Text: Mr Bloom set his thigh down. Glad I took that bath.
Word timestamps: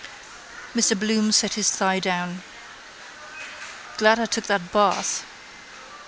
Mr 0.75 0.99
Bloom 0.99 1.31
set 1.31 1.53
his 1.53 1.69
thigh 1.69 1.99
down. 1.99 2.41
Glad 3.97 4.17
I 4.19 4.25
took 4.25 4.45
that 4.47 4.71
bath. 4.71 5.23